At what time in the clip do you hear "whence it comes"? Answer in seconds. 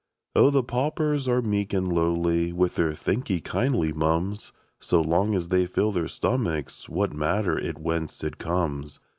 7.77-8.97